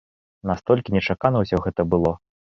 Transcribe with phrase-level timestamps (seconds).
[0.51, 2.15] Настолькі нечакана ўсё гэта было.